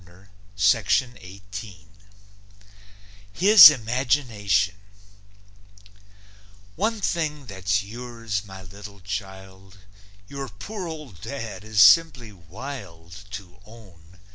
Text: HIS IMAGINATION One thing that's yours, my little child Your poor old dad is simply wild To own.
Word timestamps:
HIS 3.35 3.69
IMAGINATION 3.69 4.73
One 6.75 6.99
thing 6.99 7.45
that's 7.45 7.83
yours, 7.83 8.43
my 8.43 8.63
little 8.63 8.99
child 9.01 9.77
Your 10.27 10.49
poor 10.49 10.87
old 10.87 11.21
dad 11.21 11.63
is 11.63 11.81
simply 11.81 12.31
wild 12.31 13.25
To 13.29 13.59
own. 13.63 14.17